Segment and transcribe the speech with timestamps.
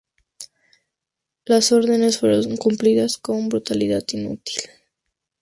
[1.45, 4.63] Las órdenes fueron cumplidas con brutalidad inútil.